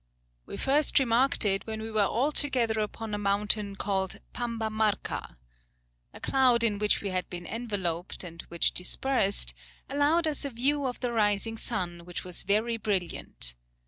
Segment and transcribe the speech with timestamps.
[0.47, 5.35] We first remarked it when we were altogether upon a mountain called Pamba Marca.
[6.11, 9.53] A cloud in which we had been enveloped, and which dispersed,
[9.87, 13.53] allowed us a view of the rising sun, which was very brilliant.